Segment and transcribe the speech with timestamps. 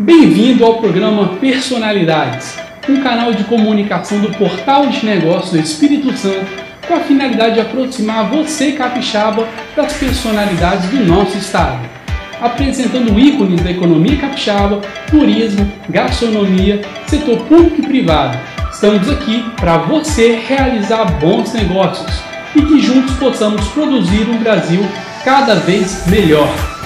[0.00, 2.56] Bem-vindo ao programa Personalidades,
[2.88, 6.46] um canal de comunicação do Portal de Negócios do Espírito Santo
[6.86, 11.80] com a finalidade de aproximar você, capixaba, das personalidades do nosso estado,
[12.40, 18.38] apresentando ícones da economia capixaba, turismo, gastronomia, setor público e privado.
[18.70, 22.22] Estamos aqui para você realizar bons negócios
[22.54, 24.80] e que juntos possamos produzir um Brasil
[25.24, 26.77] cada vez melhor.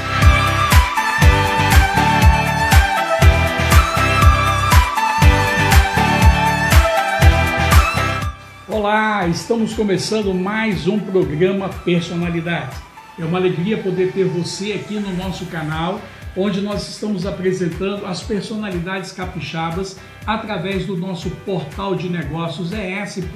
[9.22, 12.74] Olá, estamos começando mais um programa Personalidade.
[13.16, 16.00] É uma alegria poder ter você aqui no nosso canal,
[16.36, 19.96] onde nós estamos apresentando as personalidades capixabas
[20.26, 23.28] através do nosso portal de negócios es.com.br.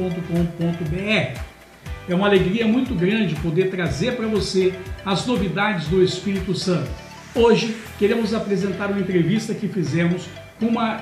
[2.09, 4.75] É uma alegria muito grande poder trazer para você
[5.05, 6.91] as novidades do Espírito Santo.
[7.33, 10.97] Hoje queremos apresentar uma entrevista que fizemos com uma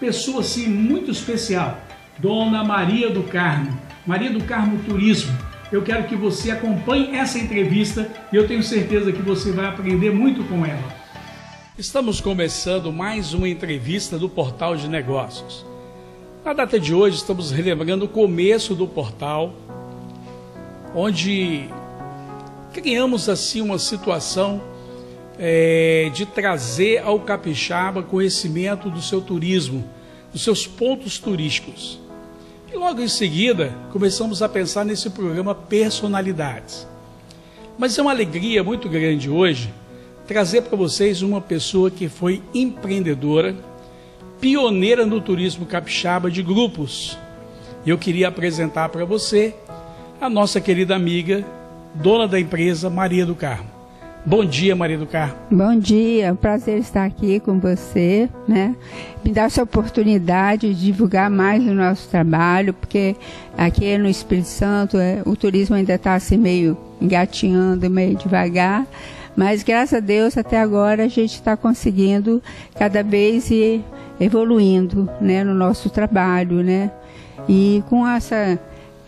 [0.00, 1.78] pessoa assim muito especial,
[2.18, 5.36] Dona Maria do Carmo Maria do Carmo Turismo.
[5.70, 10.10] Eu quero que você acompanhe essa entrevista e eu tenho certeza que você vai aprender
[10.10, 11.00] muito com ela.
[11.78, 15.64] Estamos começando mais uma entrevista do Portal de Negócios.
[16.44, 19.54] Na data de hoje, estamos relembrando o começo do portal,
[20.94, 21.68] onde
[22.72, 24.62] criamos assim uma situação
[25.38, 29.84] é, de trazer ao capixaba conhecimento do seu turismo,
[30.32, 32.00] dos seus pontos turísticos.
[32.72, 36.86] E logo em seguida, começamos a pensar nesse programa Personalidades.
[37.76, 39.72] Mas é uma alegria muito grande hoje
[40.24, 43.56] trazer para vocês uma pessoa que foi empreendedora,
[44.40, 47.18] pioneira no turismo capixaba de grupos.
[47.84, 49.52] Eu queria apresentar para você
[50.20, 51.44] a nossa querida amiga,
[51.92, 53.79] dona da empresa Maria do Carmo.
[54.24, 55.34] Bom dia, Maria do Carmo.
[55.50, 58.76] Bom dia, é prazer estar aqui com você, né?
[59.24, 63.16] Me dar essa oportunidade de divulgar mais o nosso trabalho, porque
[63.56, 68.86] aqui no Espírito Santo é, o turismo ainda está assim meio engatinhando, meio devagar,
[69.34, 72.42] mas graças a Deus até agora a gente está conseguindo
[72.78, 73.82] cada vez ir
[74.20, 76.90] evoluindo, né, no nosso trabalho, né?
[77.48, 78.60] E com essa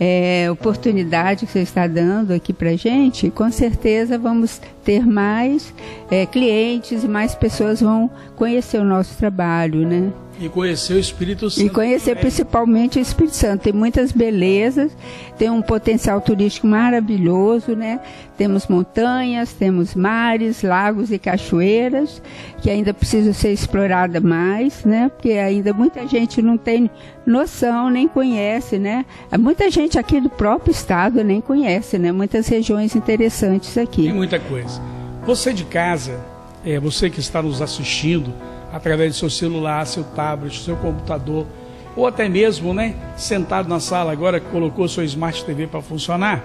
[0.04, 5.72] é, oportunidade que você está dando aqui para gente, com certeza vamos ter mais
[6.10, 10.10] é, clientes e mais pessoas vão conhecer o nosso trabalho, né?
[10.40, 11.66] E conhecer o Espírito Santo.
[11.66, 13.62] E conhecer principalmente o Espírito Santo.
[13.62, 14.90] Tem muitas belezas,
[15.38, 18.00] tem um potencial turístico maravilhoso, né?
[18.36, 22.20] Temos montanhas, temos mares, lagos e cachoeiras,
[22.60, 25.10] que ainda precisam ser exploradas mais, né?
[25.10, 26.90] Porque ainda muita gente não tem
[27.24, 29.04] noção, nem conhece, né?
[29.38, 32.10] Muita gente aqui do próprio estado nem conhece, né?
[32.10, 34.04] Muitas regiões interessantes aqui.
[34.04, 34.80] Tem muita coisa.
[35.24, 36.18] Você de casa,
[36.64, 38.32] é, você que está nos assistindo,
[38.72, 41.46] através do seu celular, seu tablet, seu computador,
[41.94, 46.42] ou até mesmo, né, sentado na sala agora que colocou sua Smart TV para funcionar.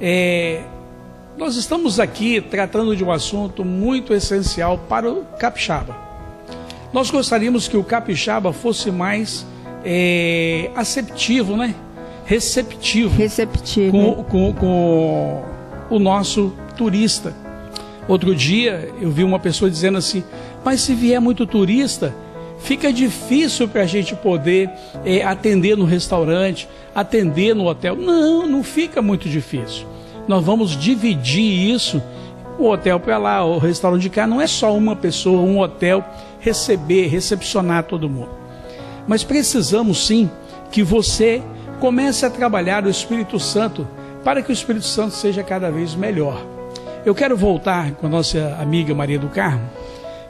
[0.00, 0.62] É,
[1.36, 5.96] nós estamos aqui tratando de um assunto muito essencial para o capixaba.
[6.92, 9.46] Nós gostaríamos que o capixaba fosse mais
[9.84, 11.74] é, aceptivo, né?
[12.24, 13.16] Receptivo.
[13.16, 13.92] Receptivo.
[13.92, 15.44] Com, com, com
[15.90, 17.34] o nosso turista.
[18.06, 20.22] Outro dia eu vi uma pessoa dizendo assim:
[20.64, 22.14] mas se vier muito turista,
[22.58, 24.70] fica difícil para a gente poder
[25.04, 27.96] é, atender no restaurante, atender no hotel.
[27.96, 29.86] Não, não fica muito difícil.
[30.26, 32.00] Nós vamos dividir isso,
[32.58, 34.26] o hotel para lá, o restaurante de cá.
[34.26, 36.04] Não é só uma pessoa, um hotel
[36.38, 38.30] receber, recepcionar todo mundo.
[39.06, 40.30] Mas precisamos sim
[40.70, 41.42] que você
[41.80, 43.86] comece a trabalhar o Espírito Santo
[44.22, 46.40] para que o Espírito Santo seja cada vez melhor.
[47.04, 49.68] Eu quero voltar com a nossa amiga Maria do Carmo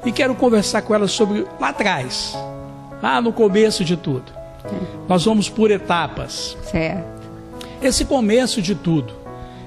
[0.05, 2.37] e quero conversar com ela sobre lá atrás,
[3.03, 4.33] lá no começo de tudo.
[5.09, 6.57] Nós vamos por etapas.
[6.71, 7.23] Certo.
[7.83, 9.23] Esse começo de tudo.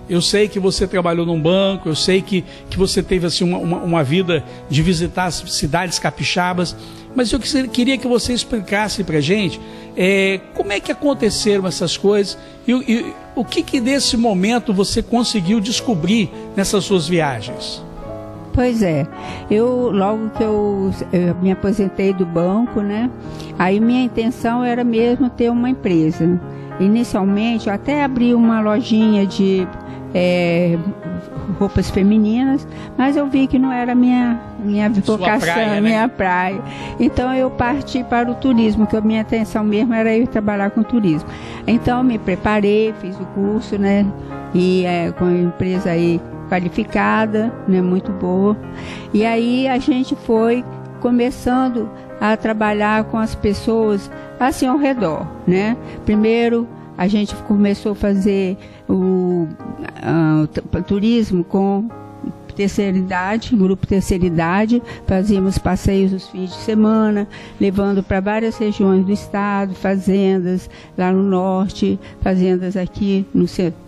[0.07, 3.57] Eu sei que você trabalhou num banco, eu sei que, que você teve assim, uma,
[3.57, 6.75] uma, uma vida de visitar as cidades capixabas,
[7.15, 9.60] mas eu queria que você explicasse para gente
[9.98, 12.38] é, como é que aconteceram essas coisas
[12.68, 17.81] e, e o que, que desse momento você conseguiu descobrir nessas suas viagens.
[18.56, 19.06] Pois é,
[19.52, 23.12] eu logo que eu, eu, me aposentei do banco, né?
[23.60, 26.40] Aí minha intenção era mesmo ter uma empresa.
[26.80, 29.68] Inicialmente eu até abri uma lojinha de
[30.13, 30.78] é,
[31.60, 32.66] roupas femininas,
[32.98, 35.81] mas eu vi que não era minha minha vocação, praia, né?
[35.81, 36.62] minha praia.
[36.98, 40.81] Então eu parti para o turismo, que a minha intenção mesmo era ir trabalhar com
[40.81, 41.28] turismo.
[41.68, 44.06] Então me preparei, fiz o curso, né?
[44.54, 48.57] E é, com a empresa aí qualificada, né, muito boa.
[49.13, 50.63] E aí a gente foi
[51.01, 51.89] começando
[52.19, 54.09] a trabalhar com as pessoas
[54.39, 55.77] assim ao redor, né?
[56.06, 58.57] Primeiro a gente começou a fazer
[58.88, 61.89] o uh, turismo com
[62.56, 67.27] terceira idade, grupo terceira idade, fazíamos passeios nos fins de semana,
[67.59, 73.85] levando para várias regiões do estado, fazendas lá no norte, fazendas aqui no centro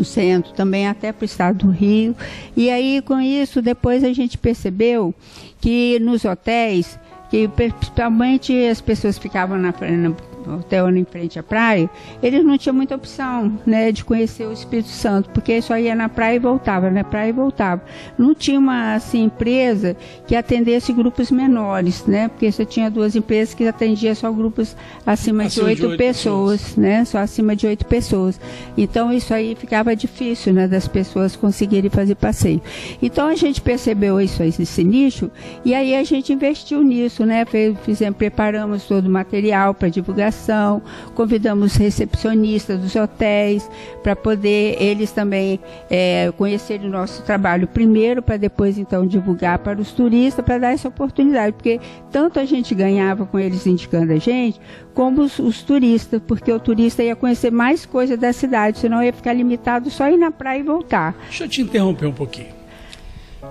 [0.00, 2.16] no centro, também até para o estado do Rio.
[2.56, 5.14] E aí, com isso, depois a gente percebeu
[5.60, 6.98] que nos hotéis,
[7.30, 10.10] que principalmente as pessoas ficavam na, na
[10.46, 11.88] hotel em frente à praia,
[12.22, 16.08] eles não tinham muita opção, né, de conhecer o Espírito Santo, porque só ia na
[16.08, 17.82] praia e voltava, na praia e voltava.
[18.18, 19.96] Não tinha uma assim, empresa
[20.26, 25.46] que atendesse grupos menores, né, porque você tinha duas empresas que atendiam só grupos acima,
[25.46, 28.40] de oito pessoas, pessoas, né, só acima de oito pessoas.
[28.76, 32.60] Então isso aí ficava difícil, né, das pessoas conseguirem fazer passeio.
[33.00, 35.30] Então a gente percebeu isso, esse nicho,
[35.64, 37.44] e aí a gente investiu nisso, né,
[37.84, 40.82] fizemos, preparamos todo o material para divulgar divulgação,
[41.14, 43.68] convidamos recepcionistas dos hotéis
[44.02, 45.60] para poder eles também
[45.90, 50.88] é, o nosso trabalho primeiro, para depois então divulgar para os turistas, para dar essa
[50.88, 51.80] oportunidade, porque
[52.10, 54.60] tanto a gente ganhava com eles indicando a gente,
[54.94, 59.12] como os, os turistas, porque o turista ia conhecer mais coisas da cidade, senão ia
[59.12, 61.14] ficar limitado só ir na praia e voltar.
[61.24, 62.60] Deixa eu te interromper um pouquinho.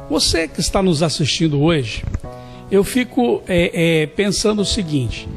[0.09, 2.03] Você que está nos assistindo hoje,
[2.71, 5.27] eu fico é, é, pensando o seguinte: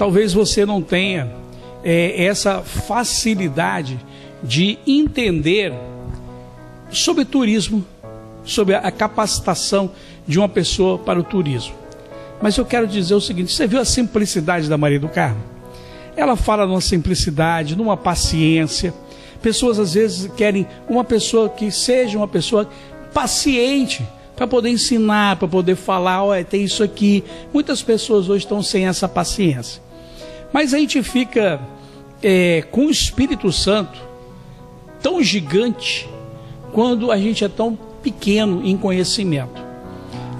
[0.00, 1.30] talvez você não tenha
[1.84, 4.00] é, essa facilidade
[4.42, 5.74] de entender
[6.90, 7.84] sobre turismo,
[8.42, 9.90] sobre a capacitação
[10.26, 11.74] de uma pessoa para o turismo.
[12.40, 15.42] Mas eu quero dizer o seguinte: você viu a simplicidade da Maria do Carmo?
[16.16, 18.94] Ela fala numa simplicidade, numa paciência.
[19.42, 22.66] Pessoas às vezes querem uma pessoa que seja uma pessoa
[23.12, 24.02] paciente
[24.34, 27.22] para poder ensinar, para poder falar, olha, tem isso aqui.
[27.52, 29.89] Muitas pessoas hoje estão sem essa paciência.
[30.52, 31.60] Mas a gente fica
[32.22, 33.98] é, com o Espírito Santo
[35.02, 36.08] tão gigante
[36.72, 39.62] quando a gente é tão pequeno em conhecimento.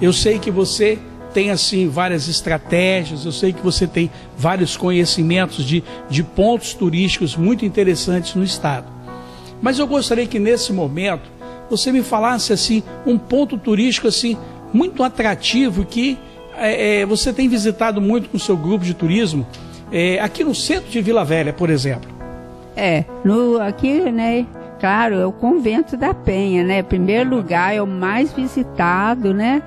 [0.01, 0.97] Eu sei que você
[1.33, 7.35] tem assim várias estratégias, eu sei que você tem vários conhecimentos de, de pontos turísticos
[7.35, 8.87] muito interessantes no estado.
[9.61, 11.29] Mas eu gostaria que nesse momento
[11.69, 14.37] você me falasse assim um ponto turístico assim
[14.73, 16.17] muito atrativo que
[16.57, 19.47] é, é, você tem visitado muito com o seu grupo de turismo
[19.91, 22.09] é, aqui no centro de Vila Velha, por exemplo?
[22.75, 24.45] É, no, aqui, né,
[24.79, 26.81] claro, é o convento da Penha, né?
[26.81, 29.61] Primeiro lugar, é o mais visitado, né?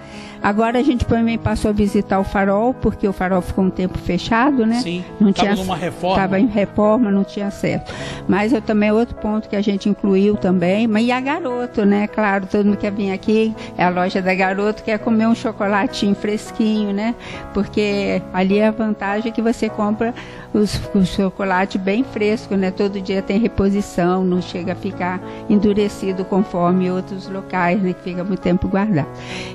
[0.44, 3.96] Agora a gente também passou a visitar o farol, porque o farol ficou um tempo
[3.96, 4.75] fechado, né?
[4.75, 6.17] Sim, não tinha numa reforma.
[6.17, 7.87] Estava em reforma, não tinha acesso.
[8.29, 12.06] Mas eu também, outro ponto que a gente incluiu também, mas e a Garoto, né?
[12.06, 16.14] Claro, todo mundo quer vir aqui, é a loja da Garoto, quer comer um chocolatinho
[16.14, 17.14] fresquinho, né?
[17.55, 20.12] Porque ali é a vantagem que você compra
[20.52, 22.70] os, o chocolate bem fresco, né?
[22.70, 27.94] Todo dia tem reposição, não chega a ficar endurecido conforme outros locais, né?
[27.94, 29.08] Que fica muito tempo guardado.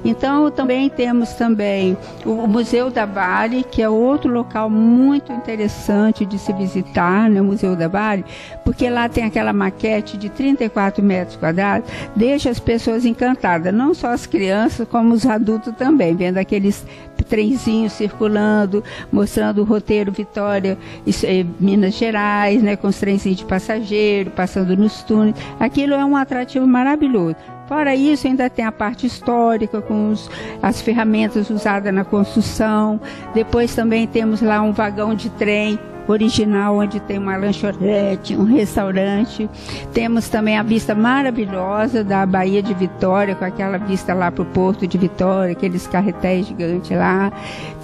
[0.03, 6.37] Então, também temos também o Museu da Vale, que é outro local muito interessante de
[6.37, 8.23] se visitar, né, o Museu da Vale,
[8.63, 14.09] porque lá tem aquela maquete de 34 metros quadrados, deixa as pessoas encantadas, não só
[14.11, 16.85] as crianças, como os adultos também, vendo aqueles
[17.27, 20.77] trenzinhos circulando, mostrando o roteiro Vitória,
[21.23, 25.35] é Minas Gerais, né, com os trenzinhos de passageiro, passando nos túneis.
[25.59, 27.35] Aquilo é um atrativo maravilhoso.
[27.69, 30.27] Fora isso, ainda tem a parte histórica, com os,
[30.59, 32.99] as ferramentas usadas na construção.
[33.31, 35.77] Depois também temos lá um vagão de trem
[36.11, 39.49] original, onde tem uma lanchonete, um restaurante.
[39.93, 44.45] Temos também a vista maravilhosa da Baía de Vitória, com aquela vista lá para o
[44.45, 47.31] Porto de Vitória, aqueles carretéis gigantes lá.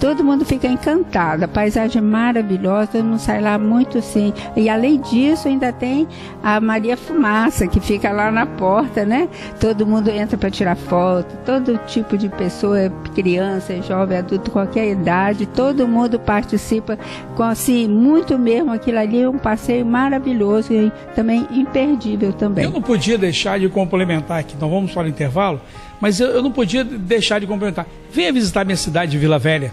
[0.00, 4.32] Todo mundo fica encantado, a paisagem é maravilhosa, mundo sai lá muito assim.
[4.56, 6.06] E além disso, ainda tem
[6.42, 9.28] a Maria Fumaça, que fica lá na porta, né?
[9.60, 15.46] Todo mundo entra para tirar foto, todo tipo de pessoa, criança, jovem, adulto, qualquer idade,
[15.46, 16.98] todo mundo participa
[17.34, 18.72] com assim, muito muito mesmo.
[18.72, 22.64] Aquilo ali é um passeio maravilhoso e também imperdível também.
[22.64, 25.60] Eu não podia deixar de complementar aqui, então vamos para o intervalo,
[26.00, 27.86] mas eu, eu não podia deixar de complementar.
[28.10, 29.72] Venha visitar minha cidade de Vila Velha.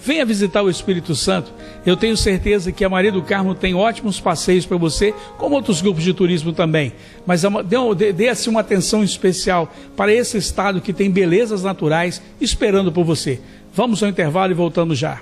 [0.00, 1.52] Venha visitar o Espírito Santo.
[1.84, 5.82] Eu tenho certeza que a Maria do Carmo tem ótimos passeios para você, como outros
[5.82, 6.92] grupos de turismo também.
[7.26, 7.42] Mas
[7.96, 13.04] dê, dê assim uma atenção especial para esse estado que tem belezas naturais esperando por
[13.04, 13.40] você.
[13.74, 15.20] Vamos ao intervalo e voltamos já.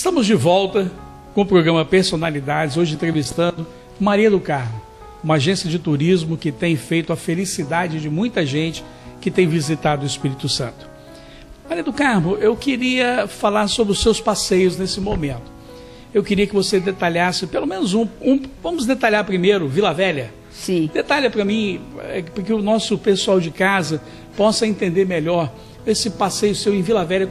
[0.00, 0.90] Estamos de volta
[1.34, 3.66] com o programa Personalidades, hoje entrevistando
[4.00, 4.80] Maria do Carmo,
[5.22, 8.82] uma agência de turismo que tem feito a felicidade de muita gente
[9.20, 10.88] que tem visitado o Espírito Santo.
[11.68, 15.52] Maria do Carmo, eu queria falar sobre os seus passeios nesse momento.
[16.14, 20.32] Eu queria que você detalhasse pelo menos um, um vamos detalhar primeiro Vila Velha.
[20.50, 20.88] Sim.
[20.94, 24.00] Detalha para mim, é, porque o nosso pessoal de casa
[24.34, 25.52] possa entender melhor
[25.86, 27.28] esse passeio seu em Vila Velha,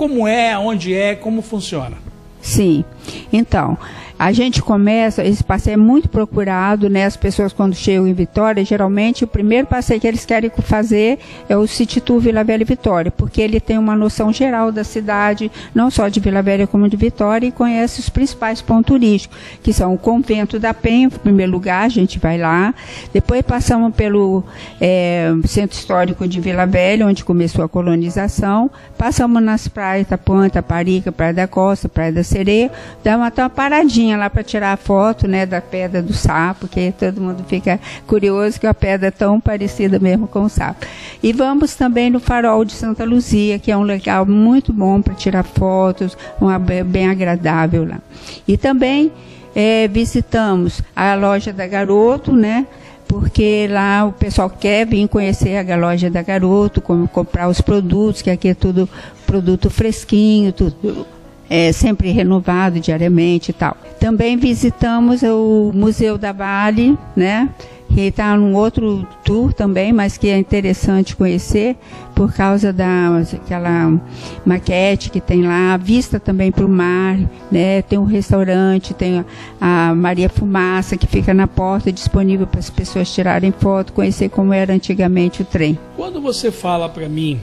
[0.00, 1.98] como é, onde é, como funciona.
[2.40, 2.86] Sim.
[3.30, 3.76] Então,
[4.20, 7.06] a gente começa, esse passeio é muito procurado, né?
[7.06, 11.56] As pessoas quando chegam em Vitória, geralmente o primeiro passeio que eles querem fazer é
[11.56, 15.50] o City Tour Vila Velha e Vitória, porque ele tem uma noção geral da cidade,
[15.74, 19.72] não só de Vila Velha como de Vitória, e conhece os principais pontos turísticos, que
[19.72, 22.74] são o Convento da Penha, em primeiro lugar, a gente vai lá,
[23.14, 24.44] depois passamos pelo
[24.78, 31.10] é, Centro Histórico de Vila Velha, onde começou a colonização, passamos nas praias Tapuã, Taparica,
[31.10, 32.70] Praia da Costa, Praia da Sereia,
[33.02, 36.92] damos até uma paradinha lá para tirar a foto, né, da pedra do sapo, que
[36.92, 40.86] todo mundo fica curioso que a pedra é tão parecida mesmo com o sapo.
[41.22, 45.14] E vamos também no Farol de Santa Luzia, que é um local muito bom para
[45.14, 47.98] tirar fotos, uma, bem agradável lá.
[48.46, 49.12] E também
[49.54, 52.66] é, visitamos a loja da Garoto, né,
[53.08, 58.22] porque lá o pessoal quer vir conhecer a loja da Garoto, como comprar os produtos,
[58.22, 58.88] que aqui é tudo
[59.26, 61.06] produto fresquinho, tudo
[61.50, 63.76] é, sempre renovado diariamente e tal.
[63.98, 67.50] Também visitamos o Museu da Vale, né?
[67.92, 71.76] que está num outro tour também, mas que é interessante conhecer
[72.14, 74.00] por causa da aquela
[74.46, 77.18] maquete que tem lá, vista também para o mar,
[77.50, 77.82] né?
[77.82, 79.24] Tem um restaurante, tem
[79.60, 84.52] a Maria Fumaça que fica na porta disponível para as pessoas tirarem foto, conhecer como
[84.52, 85.78] era antigamente o trem.
[85.96, 87.40] Quando você fala para mim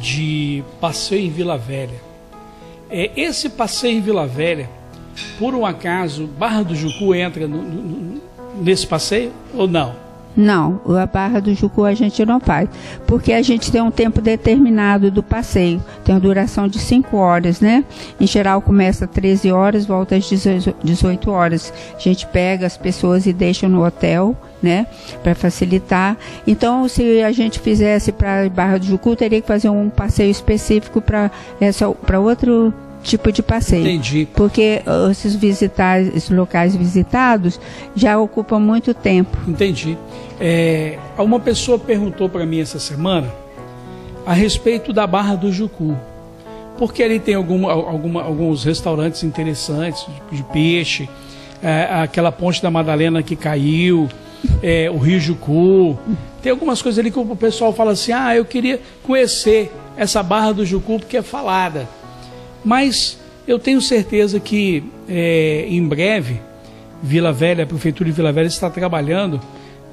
[0.00, 2.05] de passeio em Vila Velha,
[2.90, 4.68] é, esse passeio em Vila Velha,
[5.38, 8.22] por um acaso, Barra do Jucu entra no, no,
[8.60, 10.05] nesse passeio ou não?
[10.36, 12.68] Não, a Barra do Jucu a gente não faz,
[13.06, 17.60] porque a gente tem um tempo determinado do passeio, tem uma duração de 5 horas,
[17.60, 17.82] né?
[18.20, 21.72] Em geral começa às 13 horas, volta às 18 horas.
[21.96, 24.86] A gente pega as pessoas e deixa no hotel, né?
[25.22, 26.18] Para facilitar.
[26.46, 31.00] Então, se a gente fizesse para Barra do Jucu, teria que fazer um passeio específico
[31.00, 31.30] para
[32.20, 32.74] outro
[33.06, 33.82] tipo de passeio.
[33.82, 34.28] Entendi.
[34.34, 37.58] Porque esses, visitar, esses locais visitados
[37.94, 39.36] já ocupam muito tempo.
[39.46, 39.96] Entendi.
[40.40, 43.32] É, uma pessoa perguntou para mim essa semana
[44.26, 45.96] a respeito da Barra do Jucu.
[46.76, 51.08] Porque ali tem alguma, alguma, alguns restaurantes interessantes de, de peixe,
[51.62, 54.08] é, aquela ponte da Madalena que caiu,
[54.62, 55.98] é, o Rio Jucu.
[56.42, 60.52] Tem algumas coisas ali que o pessoal fala assim: ah, eu queria conhecer essa Barra
[60.52, 61.88] do Jucu porque é falada.
[62.66, 66.40] Mas eu tenho certeza que é, em breve
[67.00, 69.40] Vila Velha, a Prefeitura de Vila Velha está trabalhando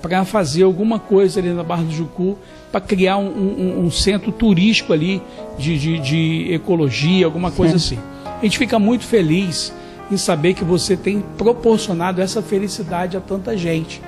[0.01, 2.35] para fazer alguma coisa ali na Barra do Jucu,
[2.71, 5.21] para criar um, um, um, centro turístico ali
[5.55, 7.95] de, de, de ecologia, alguma coisa Sim.
[7.95, 8.33] assim.
[8.39, 9.71] A gente fica muito feliz
[10.11, 14.01] em saber que você tem proporcionado essa felicidade a tanta gente.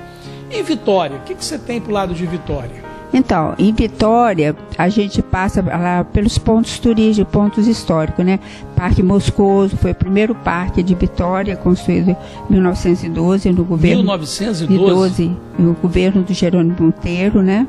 [0.50, 2.85] E Vitória, o que, que você tem para o lado de Vitória?
[3.12, 8.38] Então, em Vitória, a gente passa lá pelos pontos turísticos, pontos históricos, né?
[8.76, 12.16] Parque Moscoso foi o primeiro parque de Vitória, construído em
[12.52, 17.66] 1912 no governo 1912 no governo do Jerônimo Monteiro, né?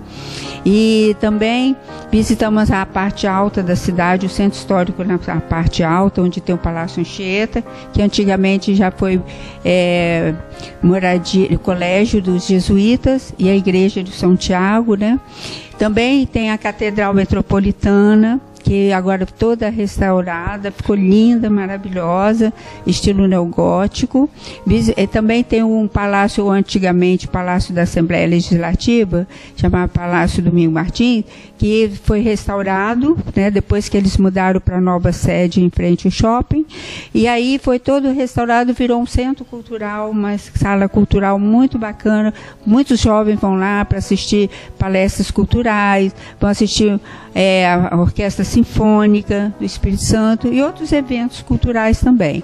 [0.66, 1.78] E também
[2.12, 6.58] visitamos a parte alta da cidade, o centro histórico na parte alta, onde tem o
[6.58, 9.22] Palácio Anchieta, que antigamente já foi
[9.64, 10.34] é,
[10.84, 15.18] moradia, colégio dos jesuítas e a igreja de São Tiago, né?
[15.78, 22.52] Também tem a Catedral Metropolitana, que agora toda restaurada, ficou linda, maravilhosa,
[22.86, 24.30] estilo neogótico.
[25.10, 31.24] Também tem um palácio, antigamente, Palácio da Assembleia Legislativa, chamado Palácio Domingo Martins,
[31.58, 36.12] que foi restaurado, né, depois que eles mudaram para a nova sede em frente ao
[36.12, 36.66] shopping.
[37.14, 42.34] E aí foi todo restaurado, virou um centro cultural, uma sala cultural muito bacana.
[42.66, 47.00] Muitos jovens vão lá para assistir palestras culturais, vão assistir
[47.34, 52.44] é, a Orquestra Sinfônica do Espírito Santo e outros eventos culturais também.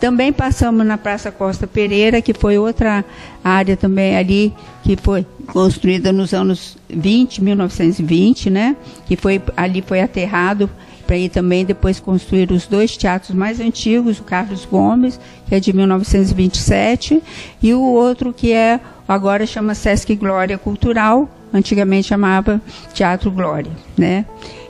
[0.00, 3.04] Também passamos na Praça Costa Pereira, que foi outra
[3.42, 4.54] área também ali,
[4.84, 8.76] que foi construída nos anos 20, 1920, né?
[9.06, 10.68] Que foi, ali foi aterrado
[11.06, 15.60] para ir também depois construir os dois teatros mais antigos, o Carlos Gomes, que é
[15.60, 17.22] de 1927,
[17.62, 22.60] e o outro que é agora chama Sesc Glória Cultural, antigamente chamava
[22.92, 24.24] Teatro Glória, né?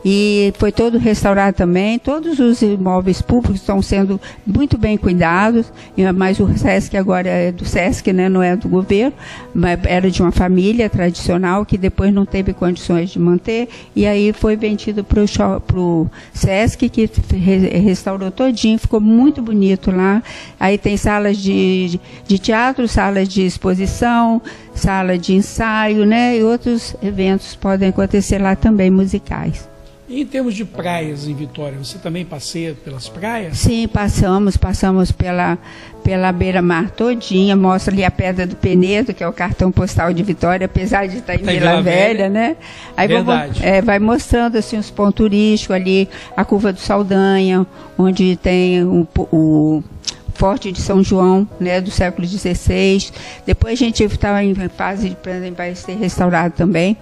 [0.04, 1.98] e foi todo restaurado também.
[1.98, 5.72] Todos os imóveis públicos estão sendo muito bem cuidados,
[6.14, 9.14] mas o SESC agora é do SESC, né, não é do governo,
[9.54, 14.32] mas era de uma família tradicional que depois não teve condições de manter e aí
[14.32, 17.08] foi vendido para o SESC que
[17.82, 20.22] restaurou todinho, ficou muito bonito lá.
[20.60, 24.23] Aí tem salas de, de teatro, salas de exposição,
[24.74, 29.68] sala de ensaio, né, e outros eventos podem acontecer lá também musicais.
[30.06, 33.56] E em termos de praias em Vitória, você também passeia pelas praias?
[33.56, 35.56] Sim, passamos, passamos pela,
[36.02, 40.22] pela beira-mar todinha, mostra ali a Pedra do Penedo, que é o cartão postal de
[40.22, 42.56] Vitória, apesar de estar em tá Vila, Vila Velha, Velha, né?
[42.94, 43.60] Aí Verdade.
[43.60, 47.66] Vamos, é, vai mostrando assim os pontos turísticos ali, a Curva do Saldanha,
[47.96, 49.82] onde tem o, o
[50.34, 53.10] Forte de São João, né, do século XVI.
[53.46, 56.96] Depois a gente estava em fase de, exemplo, vai ser restaurado também.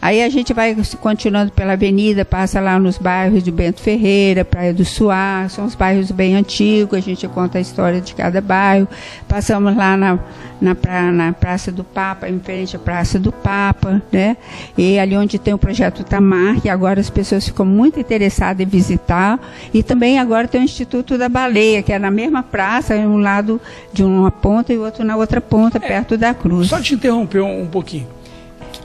[0.00, 4.74] Aí a gente vai continuando pela avenida, passa lá nos bairros de Bento Ferreira, Praia
[4.74, 8.88] do Suá, são os bairros bem antigos, a gente conta a história de cada bairro.
[9.28, 10.18] Passamos lá na,
[10.60, 14.36] na, pra, na Praça do Papa, em frente à Praça do Papa, né?
[14.76, 18.68] E ali onde tem o projeto Tamar, que agora as pessoas ficam muito interessadas em
[18.68, 19.38] visitar.
[19.72, 22.71] E também agora tem o Instituto da Baleia, que é na mesma praça,
[23.06, 23.60] um lado
[23.92, 26.68] de uma ponta e o outro na outra ponta, é, perto da cruz.
[26.68, 28.06] Só te interromper um, um pouquinho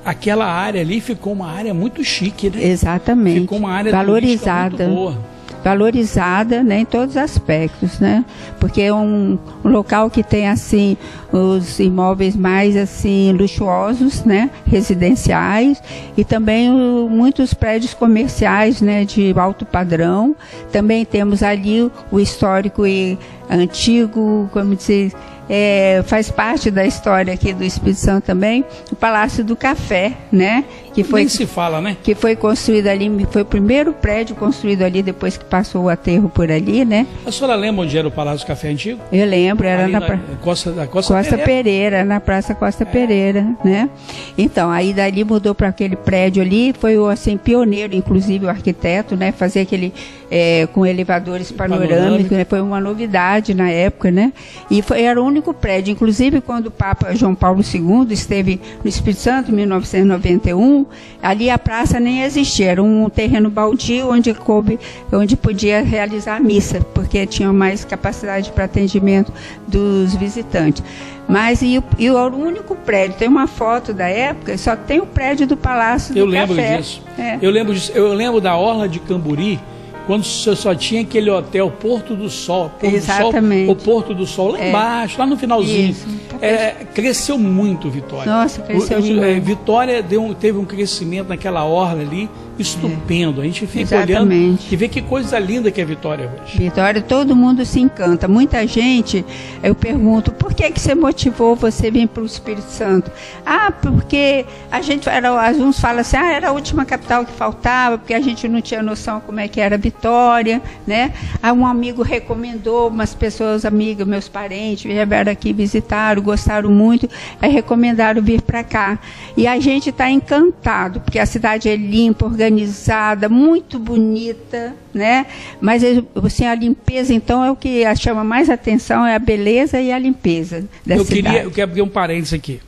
[0.03, 2.63] aquela área ali ficou uma área muito chique, né?
[2.65, 3.41] Exatamente.
[3.41, 4.87] Ficou uma área valorizada.
[4.87, 5.36] Muito boa
[5.67, 8.23] valorizada né, em todos os aspectos, né?
[8.57, 10.95] Porque é um, um, local que tem assim
[11.29, 15.83] os imóveis mais assim luxuosos, né, residenciais
[16.15, 20.33] e também o, muitos prédios comerciais, né, de alto padrão.
[20.71, 25.11] Também temos ali o, o histórico e antigo, como dizer,
[25.49, 30.65] é, faz parte da história aqui do Espírito Santo também, o Palácio do Café, né?
[30.93, 31.95] Que foi, Nem se fala, né?
[32.01, 36.27] Que foi construído ali, foi o primeiro prédio construído ali depois que passou o aterro
[36.27, 37.05] por ali, né?
[37.25, 38.99] A senhora lembra onde era o Palácio do Café antigo?
[39.11, 41.45] Eu lembro, era ali na, na Costa, Costa, Costa Pereira.
[41.45, 42.05] Pereira.
[42.05, 42.85] na Praça Costa é.
[42.85, 43.89] Pereira, né?
[44.35, 49.31] Então, aí dali mudou para aquele prédio ali, foi assim pioneiro, inclusive o arquiteto, né?
[49.31, 49.93] Fazer aquele
[50.29, 52.45] é, com elevadores panorâmicos, né?
[52.45, 54.33] foi uma novidade na época, né?
[54.69, 58.89] E foi, era o único prédio, inclusive quando o Papa João Paulo II esteve no
[58.89, 60.85] Espírito Santo, em 1991,
[61.21, 64.79] ali a praça nem existia, era um terreno baldio onde coube,
[65.11, 69.31] onde podia realizar a missa, porque tinha mais capacidade para atendimento
[69.67, 70.83] dos visitantes.
[71.27, 75.45] Mas e, e, o único prédio, tem uma foto da época, só tem o prédio
[75.45, 76.77] do Palácio do Eu lembro Café.
[76.77, 77.03] disso.
[77.19, 77.37] É.
[77.41, 77.91] Eu lembro disso.
[77.93, 79.59] Eu lembro da Orla de Camburi,
[80.07, 83.65] quando você só tinha aquele hotel Porto do Sol, Porto Exatamente.
[83.65, 84.69] Do Sol, o Porto do Sol lá é.
[84.69, 85.91] embaixo, lá no finalzinho.
[85.91, 86.07] Isso.
[86.41, 88.31] É, cresceu muito Vitória.
[88.31, 93.41] Nossa, cresceu o, é, Vitória deu, teve um crescimento naquela orla ali estupendo.
[93.41, 94.17] A gente fica Exatamente.
[94.17, 96.57] olhando e vê que coisa linda que é Vitória hoje.
[96.57, 98.27] Vitória, todo mundo se encanta.
[98.27, 99.25] Muita gente,
[99.61, 103.11] eu pergunto, por que que você motivou você vir para o Espírito Santo?
[103.45, 107.97] Ah, porque a gente era, alguns falam assim, ah, era a última capital que faltava,
[107.97, 111.13] porque a gente não tinha noção como é que era Vitória, né?
[111.41, 117.09] Aí um amigo recomendou, umas pessoas, amigas, meus parentes, vieram aqui visitaram, gostaram muito,
[117.41, 118.99] aí recomendaram vir para cá.
[119.35, 125.25] E a gente está encantado, porque a cidade é limpa, organizada, muito bonita, né?
[125.61, 125.83] Mas
[126.23, 129.97] assim, a limpeza, então, é o que chama mais atenção, é a beleza e a
[129.97, 131.23] limpeza da eu cidade.
[131.23, 132.59] Queria, eu quero abrir um parênteses aqui.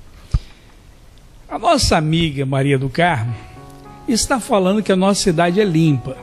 [1.50, 3.36] A nossa amiga Maria do Carmo
[4.08, 6.16] está falando que a nossa cidade é limpa.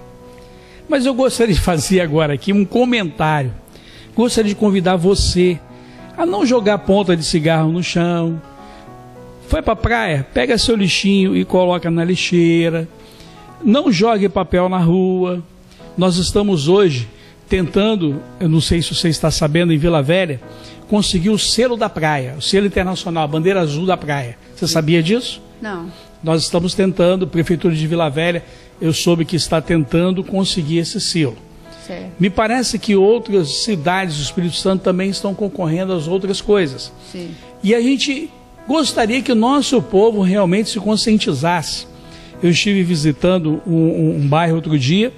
[0.89, 3.53] Mas eu gostaria de fazer agora aqui um comentário.
[4.15, 5.59] Gostaria de convidar você
[6.17, 8.41] a não jogar ponta de cigarro no chão.
[9.49, 12.89] Foi para a praia, pega seu lixinho e coloca na lixeira.
[13.63, 15.43] Não jogue papel na rua.
[15.97, 17.09] Nós estamos hoje
[17.49, 20.41] tentando, eu não sei se você está sabendo, em Vila Velha,
[20.89, 24.37] conseguir o selo da praia, o selo internacional, a bandeira azul da praia.
[24.55, 25.41] Você sabia disso?
[25.61, 25.91] Não.
[26.23, 28.43] Nós estamos tentando, Prefeitura de Vila Velha,
[28.81, 31.37] eu soube que está tentando conseguir esse selo.
[31.87, 32.13] Certo.
[32.19, 36.93] Me parece que outras cidades do Espírito Santo também estão concorrendo às outras coisas.
[37.13, 37.31] Sim.
[37.63, 38.31] E a gente
[38.67, 41.87] gostaria que o nosso povo realmente se conscientizasse
[42.43, 45.13] eu estive visitando um, um, um bairro outro dia,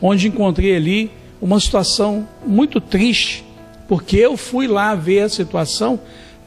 [0.00, 3.44] onde encontrei ali uma situação muito triste,
[3.86, 5.98] porque eu fui lá ver a situação,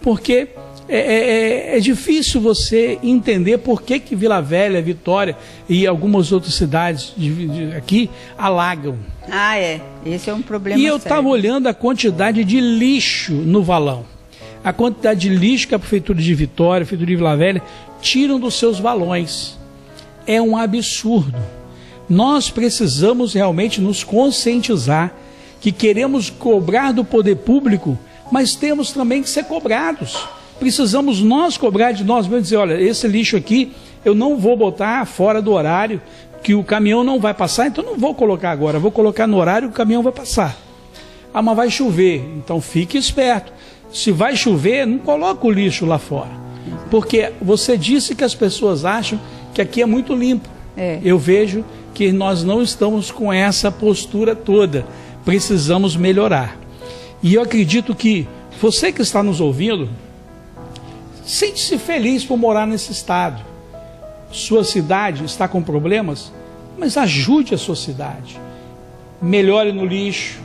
[0.01, 0.49] porque
[0.93, 5.37] é, é, é, difícil você entender por que, que Vila Velha, Vitória
[5.69, 8.97] e algumas outras cidades de, de, aqui alagam.
[9.29, 9.79] Ah, é.
[10.05, 10.77] Esse é um problema.
[10.77, 14.05] E eu estava olhando a quantidade de lixo no valão.
[14.61, 17.61] a quantidade de lixo que a Prefeitura de Vitória, a Prefeitura de Vila Velha,
[18.01, 19.57] tiram dos seus valões.
[20.27, 21.39] É um absurdo.
[22.09, 25.15] Nós precisamos realmente nos conscientizar
[25.61, 27.97] que queremos cobrar do poder público,
[28.29, 30.27] mas temos também que ser cobrados.
[30.61, 33.71] Precisamos nós cobrar de nós mesmos dizer, olha, esse lixo aqui
[34.05, 35.99] eu não vou botar fora do horário
[36.43, 39.69] que o caminhão não vai passar, então não vou colocar agora, vou colocar no horário
[39.69, 40.55] que o caminhão vai passar.
[41.33, 43.51] Ah, mas vai chover, então fique esperto.
[43.91, 46.29] Se vai chover, não coloque o lixo lá fora.
[46.91, 49.19] Porque você disse que as pessoas acham
[49.55, 50.47] que aqui é muito limpo.
[50.77, 50.99] É.
[51.03, 54.85] Eu vejo que nós não estamos com essa postura toda.
[55.25, 56.55] Precisamos melhorar.
[57.23, 58.27] E eu acredito que
[58.61, 59.89] você que está nos ouvindo,
[61.25, 63.51] sente-se feliz por morar nesse estado
[64.31, 66.31] sua cidade está com problemas,
[66.77, 68.39] mas ajude a sua cidade.
[69.21, 70.39] Melhore no lixo,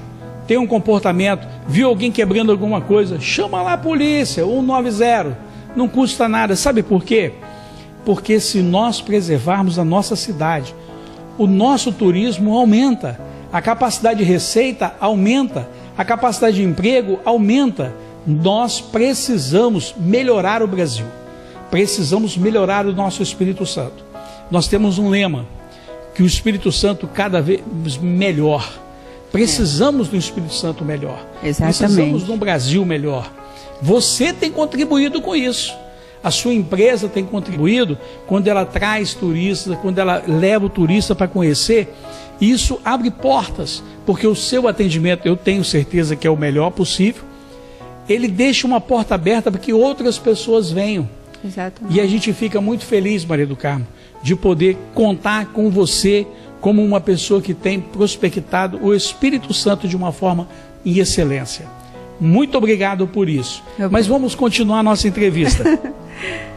[0.46, 5.38] tenha um comportamento, viu alguém quebrando alguma coisa, chama lá a polícia, 190,
[5.76, 6.56] não custa nada.
[6.56, 7.32] Sabe por quê?
[8.04, 10.74] Porque se nós preservarmos a nossa cidade,
[11.38, 13.20] o nosso turismo aumenta,
[13.52, 17.94] a capacidade de receita aumenta, a capacidade de emprego aumenta.
[18.26, 21.06] Nós precisamos melhorar o Brasil
[21.70, 24.04] precisamos melhorar o nosso Espírito Santo.
[24.50, 25.46] Nós temos um lema,
[26.14, 27.60] que o Espírito Santo cada vez
[28.00, 28.72] melhor.
[29.30, 30.10] Precisamos é.
[30.12, 31.18] do Espírito Santo melhor.
[31.42, 31.78] Exatamente.
[31.78, 33.30] Precisamos de um Brasil melhor.
[33.82, 35.74] Você tem contribuído com isso.
[36.24, 41.28] A sua empresa tem contribuído quando ela traz turistas, quando ela leva o turista para
[41.28, 41.94] conhecer.
[42.40, 47.22] Isso abre portas, porque o seu atendimento, eu tenho certeza que é o melhor possível.
[48.08, 51.08] Ele deixa uma porta aberta para que outras pessoas venham.
[51.44, 51.96] Exatamente.
[51.96, 53.86] E a gente fica muito feliz, Maria do Carmo,
[54.22, 56.26] de poder contar com você
[56.60, 60.48] como uma pessoa que tem prospectado o Espírito Santo de uma forma
[60.84, 61.66] em excelência.
[62.20, 63.62] Muito obrigado por isso.
[63.90, 65.64] Mas vamos continuar a nossa entrevista.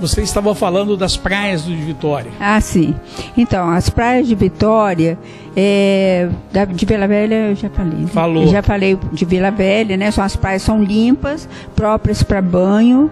[0.00, 2.30] Você estava falando das praias de Vitória.
[2.38, 2.94] Ah, sim.
[3.36, 5.18] Então, as praias de Vitória,
[5.56, 6.28] é,
[6.74, 7.98] de Vila Velha, eu já falei.
[7.98, 8.06] Né?
[8.08, 8.42] Falou.
[8.44, 10.10] Eu já falei de Vila Velha, né?
[10.10, 13.10] São as praias são limpas, próprias para banho.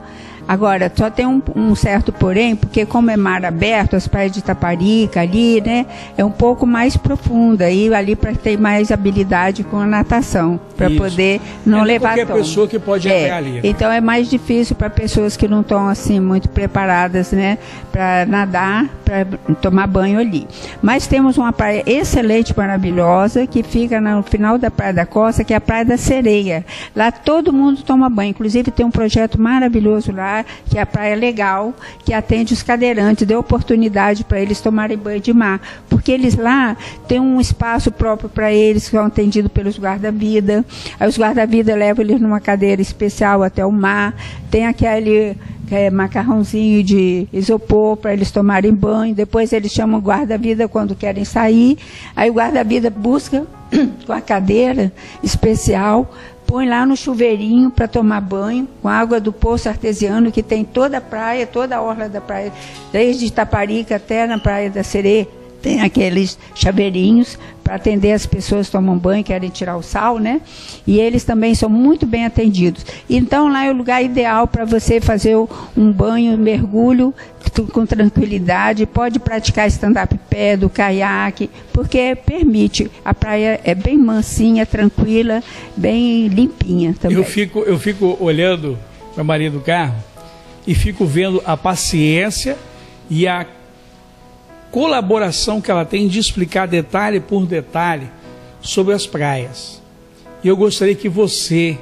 [0.49, 4.43] Agora, só tem um, um, certo porém, porque como é mar aberto, as praias de
[4.43, 5.85] Taparica ali, né,
[6.17, 10.89] é um pouco mais profunda e ali para ter mais habilidade com a natação, para
[10.89, 12.33] poder não é levar qualquer tom.
[12.33, 13.51] pessoa que pode é, ali.
[13.51, 13.61] Né?
[13.63, 17.59] Então é mais difícil para pessoas que não estão assim muito preparadas, né,
[17.93, 19.27] para nadar, para
[19.61, 20.49] tomar banho ali.
[20.81, 25.53] Mas temos uma praia excelente, maravilhosa, que fica no final da Praia da Costa, que
[25.53, 26.65] é a Praia da Sereia.
[26.97, 30.38] Lá todo mundo toma banho, inclusive tem um projeto maravilhoso lá
[30.69, 31.75] que é a Praia Legal,
[32.05, 36.77] que atende os cadeirantes, deu oportunidade para eles tomarem banho de mar, porque eles lá
[37.07, 40.65] têm um espaço próprio para eles, que são atendidos pelos guarda-vida.
[40.99, 44.15] Aí os guarda-vida levam eles numa cadeira especial até o mar,
[44.51, 45.37] tem aquele
[45.71, 49.15] é, macarrãozinho de isopor para eles tomarem banho.
[49.15, 51.79] Depois eles chamam o guarda-vida quando querem sair.
[52.15, 53.47] Aí o guarda-vida busca
[54.07, 56.11] com a cadeira especial
[56.49, 60.97] põe lá no chuveirinho para tomar banho, com água do poço artesiano que tem toda
[60.97, 62.51] a praia, toda a orla da praia,
[62.91, 65.29] desde Itaparica até na praia da Sereia,
[65.61, 70.41] tem aqueles chaveirinhos para atender as pessoas que tomam banho, querem tirar o sal, né?
[70.87, 72.87] E eles também são muito bem atendidos.
[73.11, 75.37] Então lá é o lugar ideal para você fazer
[75.77, 77.13] um banho, um mergulho
[77.73, 80.19] com tranquilidade, pode praticar stand-up
[80.59, 82.91] do caiaque, porque permite.
[83.05, 85.43] A praia é bem mansinha, tranquila,
[85.77, 87.19] bem limpinha também.
[87.19, 88.79] Eu fico, eu fico olhando
[89.15, 89.97] para Maria do Carmo
[90.67, 92.57] e fico vendo a paciência
[93.11, 93.47] e a
[94.71, 98.09] colaboração que ela tem de explicar detalhe por detalhe
[98.61, 99.81] sobre as praias.
[100.43, 101.79] E eu gostaria que você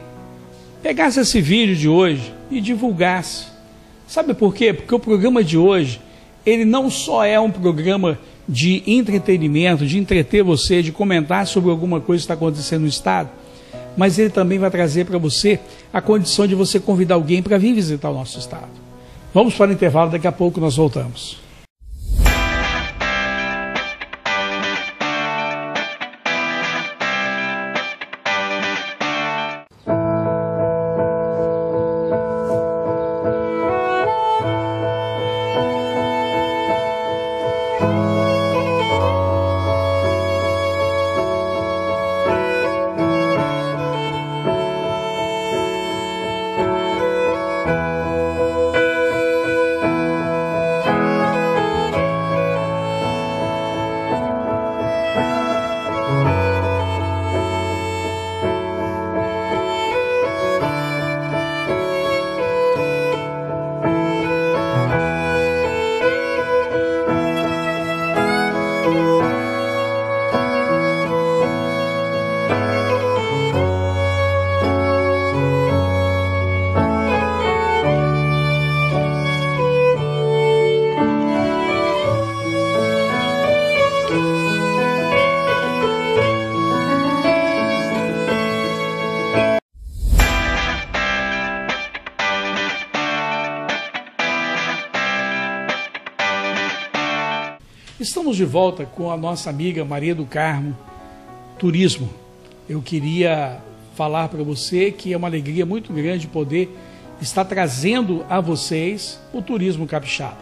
[0.82, 3.46] pegasse esse vídeo de hoje e divulgasse.
[4.06, 4.72] Sabe por quê?
[4.72, 6.00] Porque o programa de hoje,
[6.44, 8.18] ele não só é um programa
[8.48, 13.28] de entretenimento, de entreter você, de comentar sobre alguma coisa que está acontecendo no estado,
[13.96, 15.58] mas ele também vai trazer para você
[15.92, 18.68] a condição de você convidar alguém para vir visitar o nosso estado.
[19.34, 21.45] Vamos para o intervalo, daqui a pouco nós voltamos.
[98.36, 100.76] Estamos de volta com a nossa amiga Maria do Carmo
[101.58, 102.10] Turismo.
[102.68, 103.62] Eu queria
[103.94, 106.68] falar para você que é uma alegria muito grande poder
[107.18, 110.36] estar trazendo a vocês o turismo capixaba.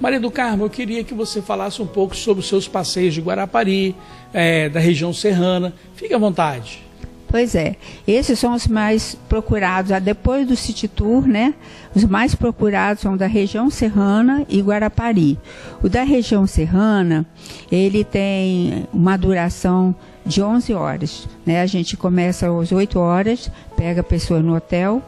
[0.00, 3.20] Maria do Carmo, eu queria que você falasse um pouco sobre os seus passeios de
[3.20, 3.96] Guarapari,
[4.32, 5.74] é, da região serrana.
[5.96, 6.84] Fique à vontade.
[7.34, 7.74] Pois é,
[8.06, 11.52] esses são os mais procurados, ah, depois do City Tour, né?
[11.92, 15.36] Os mais procurados são da região serrana e Guarapari.
[15.82, 17.26] O da região serrana,
[17.72, 19.92] ele tem uma duração
[20.24, 21.60] de 11 horas, né?
[21.60, 25.02] A gente começa às 8 horas, pega a pessoa no hotel,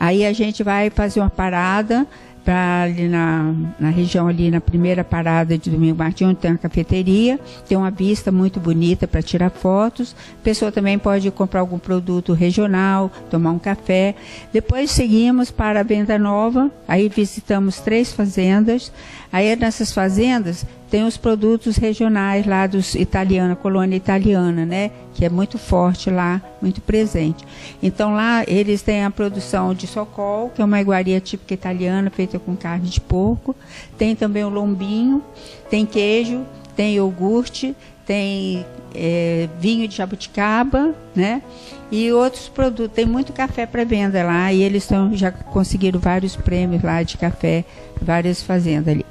[0.00, 2.08] aí a gente vai fazer uma parada
[2.48, 6.56] para ali na, na região ali na primeira parada de Domingo Martins, onde tem uma
[6.56, 10.16] cafeteria, tem uma vista muito bonita para tirar fotos.
[10.40, 14.14] A pessoa também pode comprar algum produto regional, tomar um café.
[14.50, 18.90] Depois seguimos para a Venda Nova, aí visitamos três fazendas.
[19.30, 24.90] Aí nessas fazendas tem os produtos regionais lá dos italiana, colônia italiana, né?
[25.14, 27.44] Que é muito forte lá, muito presente.
[27.82, 32.38] Então lá eles têm a produção de socol, que é uma iguaria típica italiana feita
[32.38, 33.54] com carne de porco.
[33.98, 35.22] Tem também o lombinho,
[35.68, 41.42] tem queijo, tem iogurte, tem é, vinho de jabuticaba, né?
[41.90, 42.94] E outros produtos.
[42.94, 47.16] Tem muito café para venda lá e eles tão, já conseguiram vários prêmios lá de
[47.16, 47.64] café,
[48.00, 49.06] várias fazendas ali.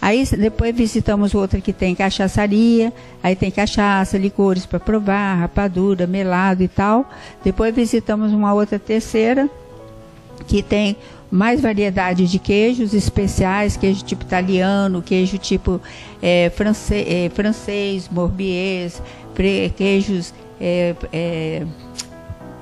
[0.00, 6.62] Aí depois visitamos outra que tem cachaçaria, aí tem cachaça, licores para provar, rapadura, melado
[6.62, 7.08] e tal.
[7.42, 9.48] Depois visitamos uma outra terceira
[10.46, 10.96] que tem
[11.30, 15.80] mais variedade de queijos especiais, queijo tipo italiano, queijo tipo
[16.22, 19.02] é, francês, é, francês, morbiers,
[19.76, 21.66] queijos é, é,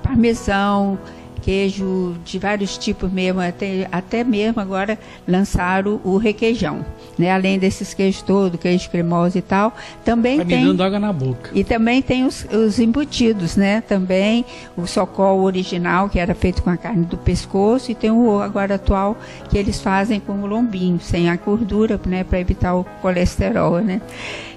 [0.03, 0.99] parmesão,
[1.43, 4.99] queijo de vários tipos mesmo, até, até mesmo agora
[5.29, 6.85] lançaram o requeijão,
[7.19, 7.31] né?
[7.31, 9.75] Além desses queijos todos, queijo cremoso e tal,
[10.05, 10.61] também tá tem...
[10.61, 11.51] me dando água na boca.
[11.55, 13.81] E também tem os, os embutidos, né?
[13.81, 14.45] Também
[14.77, 18.75] o socol original, que era feito com a carne do pescoço, e tem o agora
[18.75, 19.17] atual,
[19.49, 22.25] que eles fazem com o lombinho, sem a gordura, né?
[22.25, 24.01] Para evitar o colesterol, né?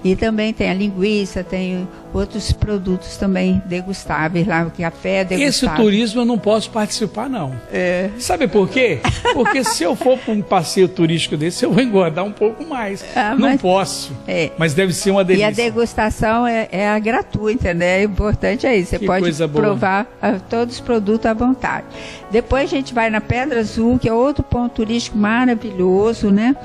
[0.03, 5.47] E também tem a linguiça, tem outros produtos também degustáveis lá, o café é degustável.
[5.47, 7.53] Esse turismo eu não posso participar, não.
[7.71, 8.09] É.
[8.17, 8.99] Sabe por quê?
[9.33, 13.03] Porque se eu for para um passeio turístico desse, eu vou engordar um pouco mais.
[13.15, 14.11] Ah, não posso.
[14.27, 14.51] É.
[14.57, 15.45] Mas deve ser uma delícia.
[15.45, 17.99] E a degustação é, é a gratuita, né?
[17.99, 18.91] O importante é isso.
[18.91, 20.07] Você que pode provar
[20.49, 21.85] todos os produtos à vontade.
[22.31, 26.55] Depois a gente vai na Pedra Azul, que é outro ponto turístico maravilhoso, né?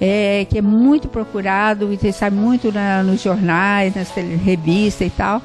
[0.00, 5.40] É, que é muito procurado e sabe muito na, nos jornais, nas revistas e tal.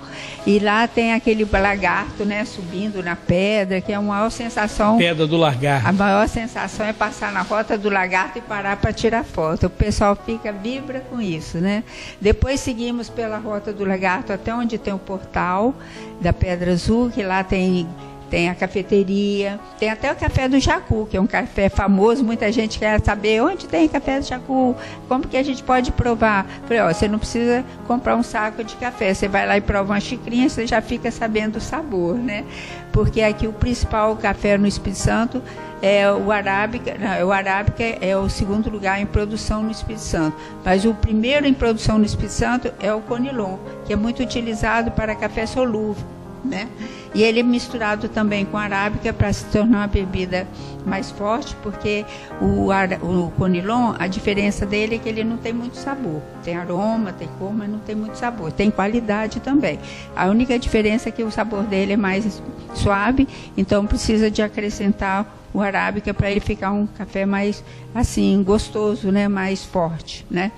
[0.46, 2.44] E lá tem aquele lagarto, né?
[2.46, 4.98] Subindo na pedra, que é a maior sensação.
[4.98, 5.88] Pedra do lagarto.
[5.88, 9.68] A maior sensação é passar na rota do lagarto e parar para tirar foto.
[9.68, 11.84] O pessoal fica, vibra com isso, né?
[12.20, 15.76] Depois seguimos pela rota do lagarto até onde tem o portal
[16.20, 17.88] da Pedra Azul, que lá tem
[18.30, 22.52] tem a cafeteria, tem até o café do Jacu, que é um café famoso, muita
[22.52, 24.76] gente quer saber onde tem café do Jacu,
[25.08, 26.46] como que a gente pode provar.
[26.64, 29.94] Falei, ó, você não precisa comprar um saco de café, você vai lá e prova
[29.94, 32.44] uma xicrinha, você já fica sabendo o sabor, né?
[32.92, 35.42] Porque aqui o principal café no Espírito Santo
[35.82, 40.36] é o Arábica, não, o Arábica é o segundo lugar em produção no Espírito Santo,
[40.66, 44.92] mas o primeiro em produção no Espírito Santo é o Conilon, que é muito utilizado
[44.92, 46.04] para café solúvel,
[46.48, 46.68] né?
[47.14, 50.48] E ele é misturado também com arábica para se tornar uma bebida
[50.86, 52.06] mais forte, porque
[52.42, 56.22] o, o conilon, a diferença dele é que ele não tem muito sabor.
[56.44, 58.52] Tem aroma, tem cor, mas não tem muito sabor.
[58.52, 59.80] Tem qualidade também.
[60.16, 62.42] A única diferença é que o sabor dele é mais
[62.74, 67.64] suave, então precisa de acrescentar o arábica para ele ficar um café mais
[67.96, 70.52] assim gostoso, né, mais forte, né?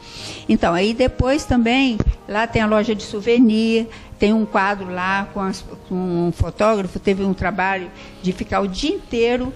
[0.47, 1.97] Então aí depois também
[2.27, 3.87] lá tem a loja de souvenir,
[4.19, 7.89] tem um quadro lá com, as, com um fotógrafo, teve um trabalho
[8.21, 9.53] de ficar o dia inteiro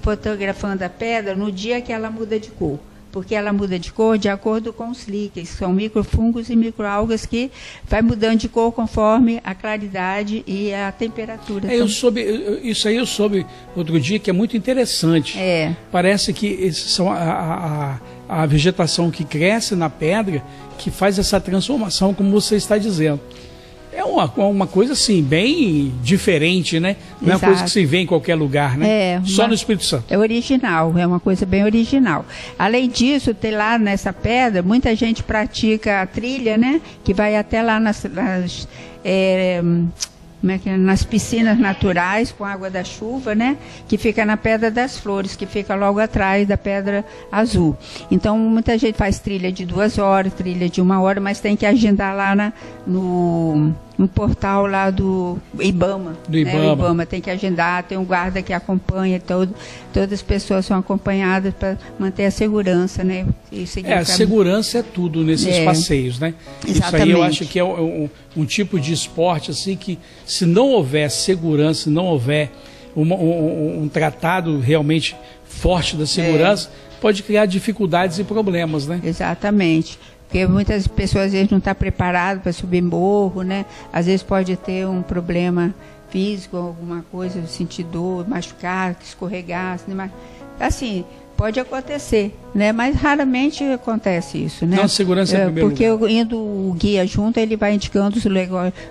[0.00, 2.78] fotografando a pedra no dia que ela muda de cor
[3.10, 7.50] porque ela muda de cor de acordo com os líquens, são microfungos e microalgas que
[7.84, 11.72] vai mudando de cor conforme a claridade e a temperatura.
[11.72, 12.20] É, eu soube,
[12.62, 15.38] isso aí eu soube outro dia que é muito interessante.
[15.38, 15.74] É.
[15.90, 20.42] Parece que são a, a, a vegetação que cresce na pedra
[20.76, 23.20] que faz essa transformação, como você está dizendo
[23.98, 26.96] é uma, uma coisa assim, bem diferente, né?
[27.20, 27.30] Não Exato.
[27.30, 28.88] é uma coisa que se vê em qualquer lugar, né?
[28.88, 30.04] É, Só no Espírito Santo.
[30.08, 32.24] É original, é uma coisa bem original.
[32.56, 36.80] Além disso, tem lá nessa pedra, muita gente pratica a trilha, né?
[37.02, 38.68] Que vai até lá nas, nas
[39.04, 39.60] é,
[40.46, 43.56] é, é nas piscinas naturais com água da chuva, né?
[43.88, 47.76] Que fica na Pedra das Flores, que fica logo atrás da Pedra Azul.
[48.12, 51.66] Então muita gente faz trilha de duas horas, trilha de uma hora, mas tem que
[51.66, 52.52] agendar lá na,
[52.86, 56.16] no no portal lá do Ibama.
[56.28, 56.58] Do Ibama.
[56.66, 56.72] Né?
[56.72, 59.52] Ibama tem que agendar, tem um guarda que acompanha, todo,
[59.92, 63.26] todas as pessoas são acompanhadas para manter a segurança, né?
[63.84, 65.64] é, a segurança é tudo nesses é.
[65.64, 66.32] passeios, né?
[66.66, 66.86] Exatamente.
[66.86, 70.68] Isso aí eu acho que é um, um, tipo de esporte assim que se não
[70.68, 72.52] houver segurança, se não houver
[72.94, 77.00] uma, um, um, tratado realmente forte da segurança, é.
[77.00, 79.00] pode criar dificuldades e problemas, né?
[79.02, 79.98] Exatamente.
[80.28, 83.64] Porque muitas pessoas às vezes não estão tá preparadas para subir morro, né?
[83.90, 85.74] Às vezes pode ter um problema
[86.10, 90.10] físico, alguma coisa, sentir dor, machucar, escorregar, assim, mas,
[90.60, 91.04] assim
[91.38, 92.72] pode acontecer, né?
[92.72, 94.76] Mas raramente acontece isso, né?
[94.76, 96.10] Não, segurança é, primeiro Porque lugar.
[96.10, 98.24] indo o guia junto, ele vai indicando os,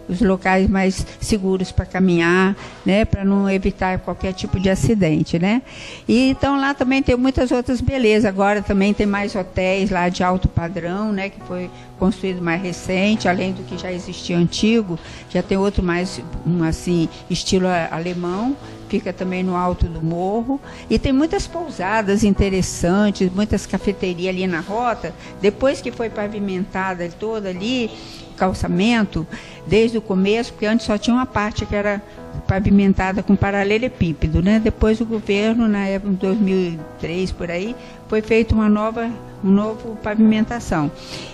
[0.08, 2.56] os locais mais seguros para caminhar,
[2.86, 3.04] né?
[3.04, 5.62] Para não evitar qualquer tipo de acidente, né?
[6.08, 8.24] E então lá também tem muitas outras belezas.
[8.24, 11.30] Agora também tem mais hotéis lá de alto padrão, né?
[11.30, 14.98] Que foi construído mais recente, além do que já existia antigo,
[15.30, 18.56] já tem outro mais um assim estilo alemão,
[18.88, 24.60] fica também no alto do morro e tem muitas pousadas interessantes, muitas cafeterias ali na
[24.60, 25.14] rota.
[25.42, 27.92] Depois que foi pavimentada toda ali,
[28.36, 29.28] calçamento,
[29.66, 32.02] desde o começo, porque antes só tinha uma parte que era
[32.48, 34.60] pavimentada com paralelepípedo, né?
[34.64, 37.76] Depois o governo, na época de 2003 por aí,
[38.08, 39.12] foi feita uma nova,
[39.44, 40.90] uma nova pavimentação.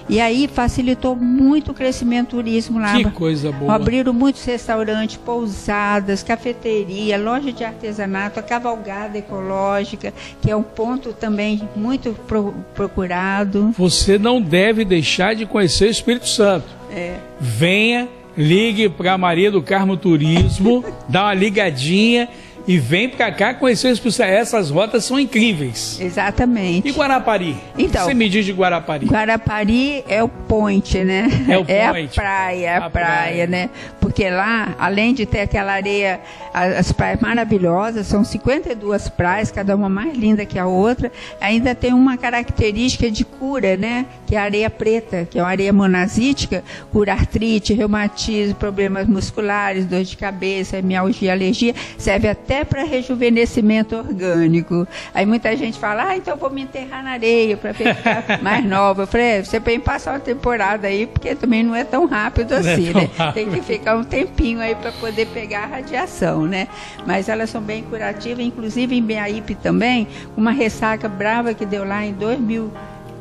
[0.09, 2.95] E aí facilitou muito o crescimento do turismo lá.
[2.95, 3.73] Que coisa boa.
[3.73, 11.13] Abriram muitos restaurantes, pousadas, cafeteria, loja de artesanato, a cavalgada ecológica, que é um ponto
[11.13, 13.73] também muito pro, procurado.
[13.77, 16.65] Você não deve deixar de conhecer o Espírito Santo.
[16.91, 17.17] É.
[17.39, 22.29] Venha ligue para Maria do Carmo Turismo, dá uma ligadinha
[22.67, 25.99] e vem para cá conhecer os Essas rotas são incríveis.
[25.99, 26.87] Exatamente.
[26.87, 27.57] E Guarapari?
[27.77, 29.05] Então, você me diz de Guarapari?
[29.05, 31.27] Guarapari é o point, né?
[31.47, 31.73] É o point.
[31.73, 33.69] É a praia, a, a praia, praia, né?
[33.99, 36.21] Porque lá, além de ter aquela areia,
[36.53, 41.93] as praias maravilhosas, são 52 praias, cada uma mais linda que a outra, ainda tem
[41.93, 44.05] uma característica de cura, né?
[44.33, 49.85] Que é a areia preta, que é uma areia monazítica, cura artrite, reumatismo, problemas musculares,
[49.85, 54.87] dor de cabeça, mialgia, alergia, serve até para rejuvenescimento orgânico.
[55.13, 59.03] Aí muita gente fala, ah, então vou me enterrar na areia para ficar mais nova.
[59.03, 62.07] Eu falei, é, você tem que passar uma temporada aí, porque também não é tão
[62.07, 63.09] rápido é assim, é né?
[63.15, 63.33] Rápido.
[63.35, 66.67] Tem que ficar um tempinho aí para poder pegar a radiação, né?
[67.05, 72.03] Mas elas são bem curativas, inclusive em Beaípe também, uma ressaca brava que deu lá
[72.03, 72.73] em 2000,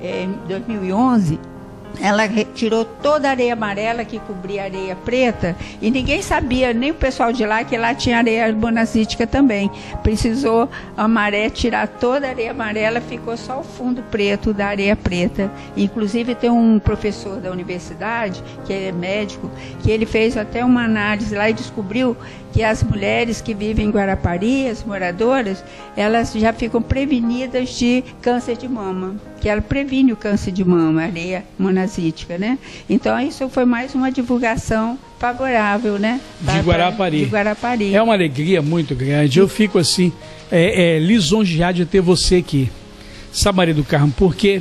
[0.03, 1.53] é, 2011
[2.01, 6.91] ela tirou toda a areia amarela que cobria a areia preta e ninguém sabia, nem
[6.91, 9.71] o pessoal de lá, que lá tinha areia bonacítica também.
[10.03, 14.97] Precisou a maré tirar toda a areia amarela, ficou só o fundo preto da areia
[14.97, 15.51] preta.
[15.77, 19.51] Inclusive tem um professor da universidade, que é médico,
[19.83, 22.17] que ele fez até uma análise lá e descobriu
[22.53, 25.65] que as mulheres que vivem em Guarapari, as moradoras,
[25.97, 31.03] elas já ficam prevenidas de câncer de mama, que ela previne o câncer de mama,
[31.03, 32.59] areia monazítica, né?
[32.89, 36.21] Então isso foi mais uma divulgação favorável, né?
[36.41, 37.25] De Guarapari.
[37.25, 37.95] De Guarapari.
[37.95, 39.39] É uma alegria muito grande.
[39.39, 40.13] Eu fico assim,
[40.51, 42.71] é, é, lisonjeado de ter você aqui,
[43.33, 44.61] Sabaré do Carmo, porque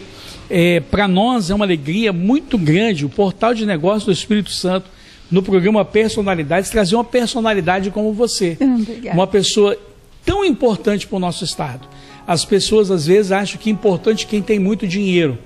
[0.49, 4.89] é, para nós é uma alegria muito grande o portal de negócios do Espírito Santo
[5.31, 8.57] no programa Personalidades, trazer uma personalidade como você.
[8.61, 9.17] Obrigada.
[9.17, 9.77] Uma pessoa
[10.25, 11.87] tão importante para o nosso Estado.
[12.27, 15.37] As pessoas às vezes acham que é importante quem tem muito dinheiro.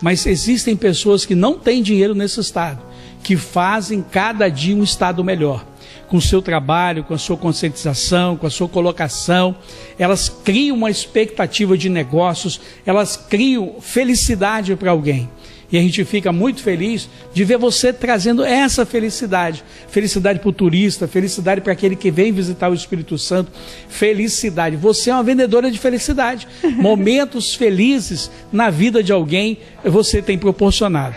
[0.00, 2.82] Mas existem pessoas que não têm dinheiro nesse Estado,
[3.22, 5.64] que fazem cada dia um Estado melhor.
[6.08, 9.56] Com o seu trabalho, com a sua conscientização, com a sua colocação,
[9.98, 15.28] elas criam uma expectativa de negócios, elas criam felicidade para alguém.
[15.70, 19.64] E a gente fica muito feliz de ver você trazendo essa felicidade.
[19.88, 23.50] Felicidade para o turista, felicidade para aquele que vem visitar o Espírito Santo.
[23.88, 24.76] Felicidade.
[24.76, 26.46] Você é uma vendedora de felicidade.
[26.76, 31.16] Momentos felizes na vida de alguém você tem proporcionado.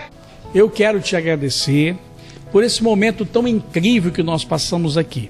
[0.54, 1.96] Eu quero te agradecer
[2.52, 5.30] por esse momento tão incrível que nós passamos aqui.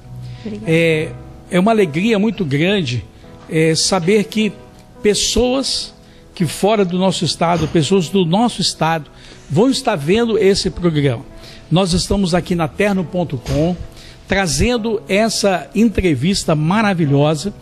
[0.65, 1.11] É,
[1.51, 3.03] é uma alegria muito grande
[3.49, 4.53] é, saber que
[5.01, 5.93] pessoas
[6.39, 9.11] que fora do nosso estado, pessoas do nosso estado,
[9.49, 11.25] vão estar vendo esse programa.
[11.69, 13.75] Nós estamos aqui na terno.com
[14.25, 17.53] trazendo essa entrevista maravilhosa.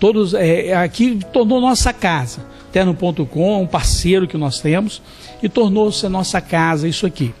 [0.00, 2.46] Todos é, aqui tornou nossa casa.
[2.72, 5.02] Terno.com, um parceiro que nós temos,
[5.42, 7.34] e tornou-se nossa casa isso aqui.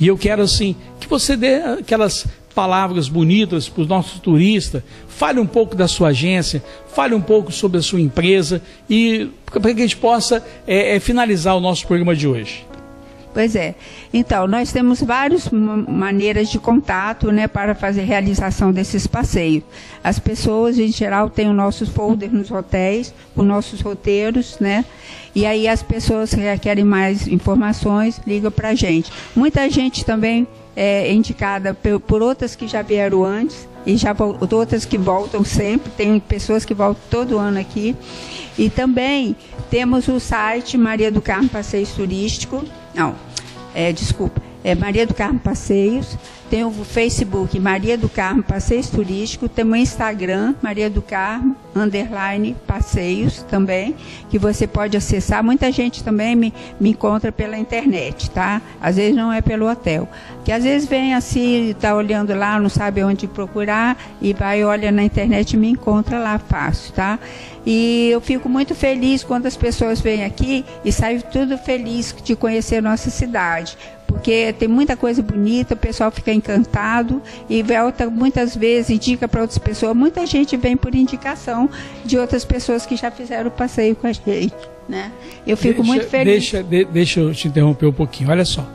[0.00, 2.28] E eu quero assim que você dê aquelas
[2.58, 6.60] palavras bonitas para os nossos turistas, fale um pouco da sua agência,
[6.92, 10.98] fale um pouco sobre a sua empresa e para que a gente possa é, é,
[10.98, 12.66] finalizar o nosso programa de hoje.
[13.32, 13.76] Pois é.
[14.12, 19.62] Então, nós temos várias maneiras de contato né, para fazer realização desses passeios.
[20.02, 24.84] As pessoas, em geral, têm o nosso folder nos hotéis, os nossos roteiros, né?
[25.32, 29.12] E aí as pessoas que querem mais informações ligam para a gente.
[29.36, 30.44] Muita gente também
[30.80, 34.14] é indicada por outras que já vieram antes e já
[34.52, 35.90] outras que voltam sempre.
[35.90, 37.96] Tem pessoas que voltam todo ano aqui.
[38.56, 39.34] E também
[39.68, 42.64] temos o site Maria do Carmo Passeios Turístico.
[42.94, 43.16] Não,
[43.74, 46.16] é, desculpa, é Maria do Carmo Passeios
[46.50, 52.56] tem o Facebook Maria do Carmo Passeios Turístico, tem o Instagram Maria do Carmo, underline
[52.66, 53.94] passeios também,
[54.30, 55.44] que você pode acessar.
[55.44, 58.62] Muita gente também me, me encontra pela internet, tá?
[58.80, 60.08] Às vezes não é pelo hotel.
[60.42, 64.90] Que às vezes vem assim, está olhando lá, não sabe onde procurar, e vai, olha
[64.90, 67.18] na internet e me encontra lá fácil, tá?
[67.66, 72.34] E eu fico muito feliz quando as pessoas vêm aqui e saem tudo feliz de
[72.34, 73.76] conhecer nossa cidade
[74.08, 79.42] porque tem muita coisa bonita, o pessoal fica encantado e volta muitas vezes, indica para
[79.42, 79.94] outras pessoas.
[79.94, 81.68] Muita gente vem por indicação
[82.04, 84.54] de outras pessoas que já fizeram o passeio com a gente.
[84.88, 85.12] Né?
[85.46, 86.32] Eu fico deixa, muito feliz.
[86.32, 88.66] Deixa, de, deixa eu te interromper um pouquinho, olha só.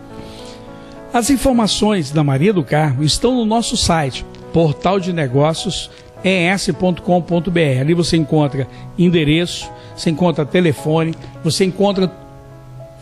[1.12, 4.24] As informações da Maria do Carmo estão no nosso site,
[4.54, 5.90] portal de negócios
[6.24, 7.80] es.com.br.
[7.82, 8.68] Ali você encontra
[8.98, 12.08] endereço, você encontra telefone, você encontra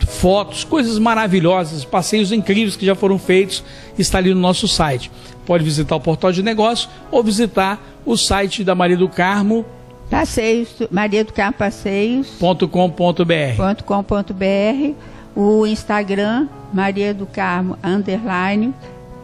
[0.06, 3.64] fotos, coisas maravilhosas, passeios incríveis que já foram feitos,
[3.98, 5.10] está ali no nosso site.
[5.44, 9.64] Pode visitar o portal de negócio ou visitar o site da Maria do Carmo.
[10.10, 12.66] Passeios, Maria do Carmo Passeios.com.br.
[13.84, 14.94] .com.br.
[15.34, 18.74] O Instagram, Maria do Carmo, underline,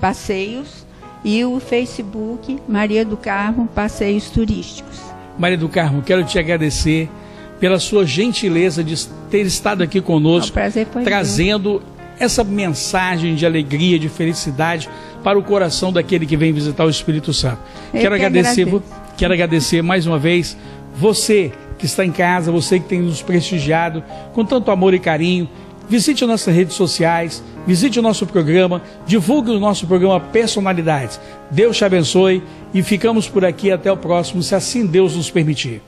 [0.00, 0.86] passeios.
[1.24, 4.98] E o Facebook, Maria do Carmo, Passeios Turísticos.
[5.38, 7.10] Maria do Carmo, quero te agradecer
[7.60, 10.56] pela sua gentileza de ter estado aqui conosco,
[11.04, 11.82] trazendo
[12.18, 14.88] essa mensagem de alegria, de felicidade
[15.22, 17.58] para o coração daquele que vem visitar o Espírito Santo.
[17.92, 18.82] Eu quero que agradecer, agradeço.
[19.16, 20.56] quero agradecer mais uma vez
[20.96, 24.02] você que está em casa, você que tem nos prestigiado
[24.32, 25.48] com tanto amor e carinho.
[25.88, 31.18] Visite nossas redes sociais, visite o nosso programa, divulgue o nosso programa Personalidades.
[31.50, 32.42] Deus te abençoe
[32.74, 35.80] e ficamos por aqui até o próximo, se assim Deus nos permitir.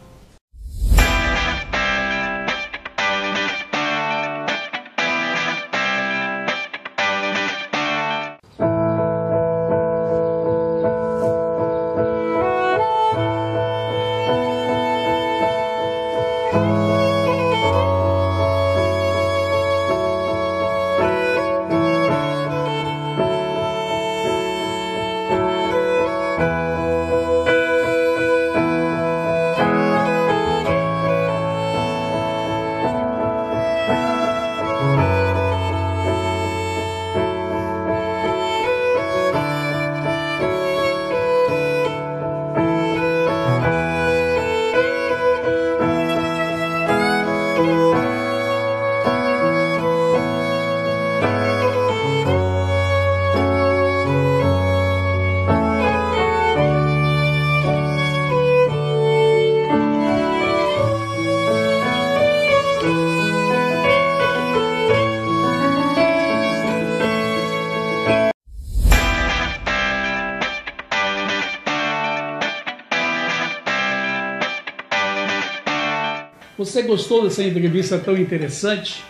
[76.70, 79.02] Você gostou dessa entrevista tão interessante?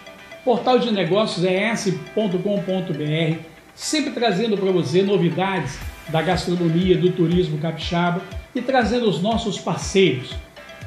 [0.43, 3.39] Portal de Negócios é es.com.br,
[3.75, 8.23] sempre trazendo para você novidades da gastronomia, do turismo capixaba
[8.55, 10.35] e trazendo os nossos parceiros.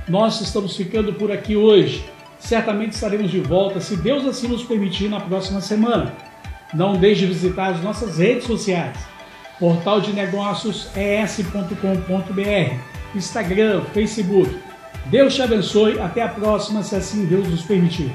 [0.07, 2.03] Nós estamos ficando por aqui hoje.
[2.39, 6.11] Certamente estaremos de volta, se Deus assim nos permitir, na próxima semana.
[6.73, 8.97] Não deixe de visitar as nossas redes sociais.
[9.59, 12.75] Portal de Negócios é es.com.br,
[13.15, 14.72] Instagram, Facebook
[15.05, 15.99] Deus te abençoe.
[15.99, 18.11] Até a próxima, se assim Deus nos permitir.